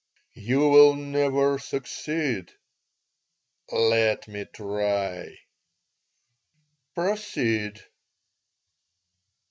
[0.33, 2.53] "'You will never succeed.'
[3.71, 5.37] "'Let me try.'
[6.95, 7.83] "'Proceed.'